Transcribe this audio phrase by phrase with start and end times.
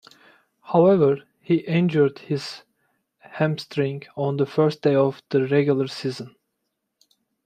[0.63, 2.63] However, he injured his
[3.19, 6.35] hamstring on the first day of the regular season.